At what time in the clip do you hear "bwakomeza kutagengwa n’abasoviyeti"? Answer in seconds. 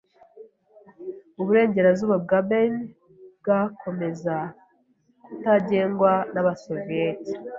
3.39-7.33